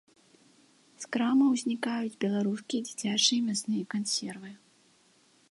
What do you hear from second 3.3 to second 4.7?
мясныя кансервы.